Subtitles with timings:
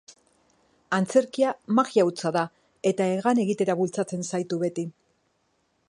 [0.97, 2.45] Antzerkia magia hutsa da
[2.93, 4.89] eta hegan egitera bultzatzen zaitu beti.